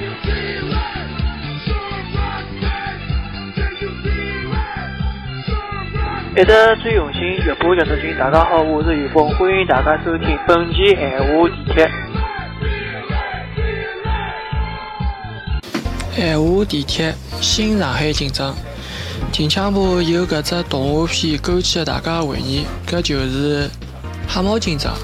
[0.00, 0.04] 一
[6.42, 8.16] 直最用心，越播越走心。
[8.18, 11.90] 大家好，我是于峰，欢迎大家收听本期闲话地铁。
[16.16, 18.56] 闲话地铁，新上海紧张。
[19.30, 23.68] 近腔部有搿只动画片勾起了大家回忆，搿就是
[24.26, 24.94] 《黑猫警长》。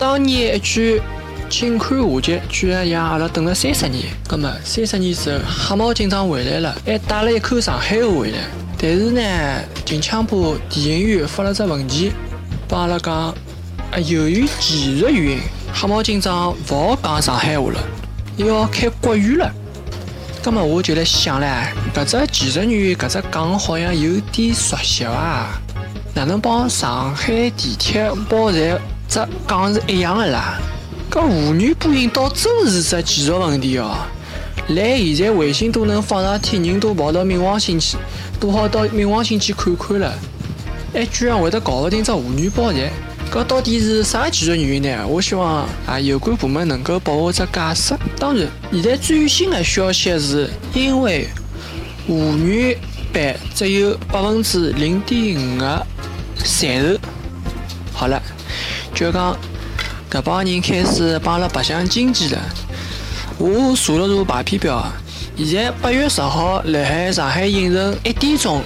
[0.00, 1.00] 当年一句
[1.52, 4.04] “请看下集”，居然让阿拉等了三十年。
[4.26, 8.38] 葛末三十年之后，黑猫警长回来了，还带了一口上海话回来。
[8.78, 9.20] 但是呢，
[9.84, 12.10] 近腔部电影院发了只文件，
[12.66, 15.40] 帮阿拉讲，啊，由于技术原因，
[15.74, 17.78] 黑猫警长勿好讲上海话了，
[18.38, 19.52] 要开国语了。
[20.42, 25.48] 葛末我就来想唻，搿只技术员搿只讲好像有点熟悉伐？
[26.14, 30.58] 哪能帮上海地铁报站只讲是一样的啦？
[31.12, 33.94] 搿妇女播音倒真是只技术问题哦！
[34.68, 37.98] 来，现在卫星都能放上天，人都跑到冥王星去。
[38.40, 40.14] 都好到冥王星去看看了，
[40.94, 42.90] 还居然会得搞不定只妇女包站，
[43.30, 45.06] 搿到底是啥技术原因呢？
[45.06, 47.94] 我希望啊有关部门能够帮我只解释。
[48.18, 51.28] 当然，现在最新的消息是，因为
[52.06, 52.74] 妇女
[53.12, 55.86] 版只有百分之零点五的
[56.42, 56.98] 赚头。
[57.92, 58.20] 好了，
[58.94, 59.36] 就讲
[60.12, 62.38] 搿帮人开始帮阿拉白相经济了。
[63.38, 64.84] 我查了查排片表。
[65.38, 68.60] 现在八月十号，辣海上海影城一点钟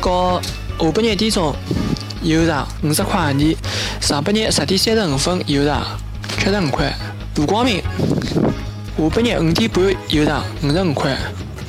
[0.00, 0.42] 和
[0.76, 1.54] 下半日一点钟
[2.20, 3.56] 有场五十块洋钿，
[4.00, 5.86] 上半日十点三十五分有场
[6.36, 6.92] 七十五块，
[7.32, 11.16] 大光明下半日五点半有场五十五块。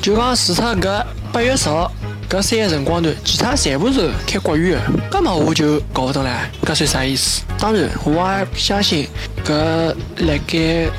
[0.02, 1.92] 就讲除脱搿八月十号
[2.30, 6.30] 搿三个辰光段，其他全部是开国语的，搿么我就搞勿懂了，
[6.64, 7.42] 搿算啥意思？
[7.58, 9.08] 当然，我也相信
[9.44, 10.92] 搿辣盖。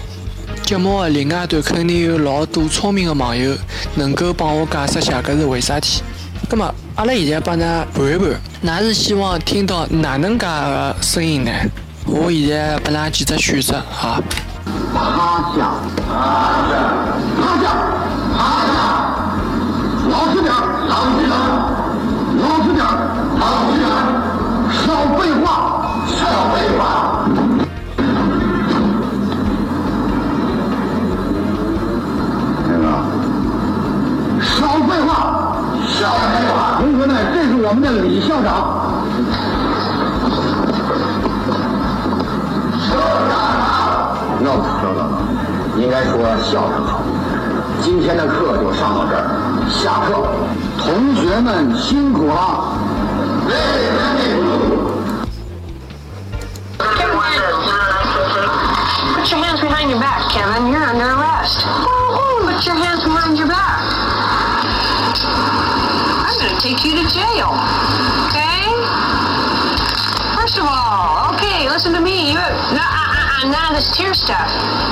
[0.63, 3.57] 节目的另外端肯定有老多聪明的网友
[3.95, 6.03] 能够帮我解释下搿是为啥体。
[6.49, 7.61] 那么阿拉现在帮㑚
[7.95, 11.53] 盘一盘，㑚是希望听到哪能介个声音呢？
[12.07, 14.21] 我现在拨㑚几只选择哈。
[37.71, 38.91] 我们的李校长。
[42.83, 42.99] 校
[43.31, 44.19] 长好。
[44.43, 45.07] no no no，
[45.79, 46.99] 应该说校长好。
[47.81, 49.23] 今天的课就上到这儿，
[49.71, 50.11] 下课。
[50.79, 52.75] 同学们辛苦了。
[66.71, 67.51] Take you to jail.
[68.31, 68.63] Okay?
[70.39, 72.31] First of all, okay, listen to me.
[72.31, 74.47] You have, no, uh, uh, none of this tear stuff.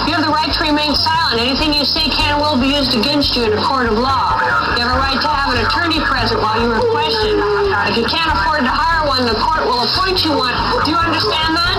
[0.07, 1.41] You have the right to remain silent.
[1.41, 4.43] Anything you say can and will be used against you in a court of law.
[4.75, 7.39] You have a right to have an attorney present while you are questioned.
[7.87, 10.59] If you can't afford to hire one, the court will appoint you one.
[10.83, 11.79] Do you understand that?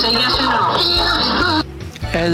[0.00, 0.80] Say yes or no.
[2.16, 2.32] As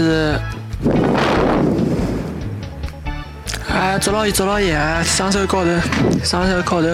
[3.79, 4.73] 哎，捉牢伊，捉牢伊！
[5.03, 5.69] 双手高头，
[6.23, 6.87] 双手高头，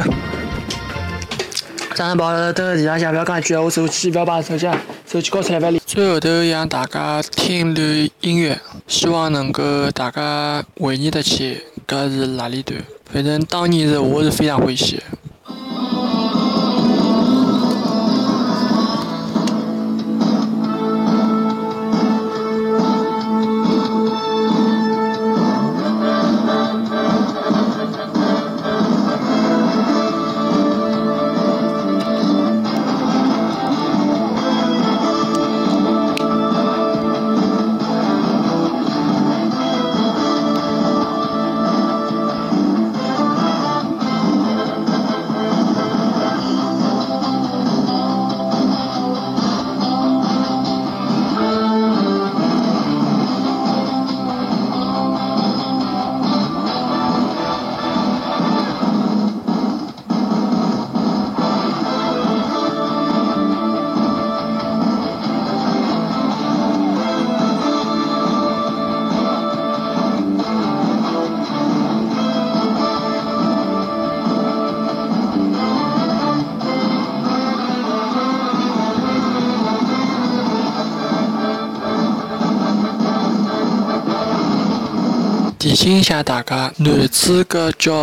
[1.96, 4.68] 早上跑到地上下，不要讲一句，我手机不要把手机
[5.10, 5.82] 手机搞出来万里。
[5.86, 7.88] 最后头让大家听段
[8.20, 12.78] 音乐，希望能够大家回忆得起，搿是哪里段？
[13.14, 15.02] 反正当年是我是非常欢喜。
[85.64, 87.94] 提醒一下大家，男主角叫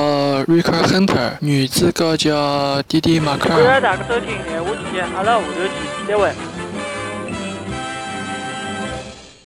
[0.44, 6.32] Rick Hunter，女主角叫 Didi 马克感谢大家收听，闲话期间，阿拉下头见，再会。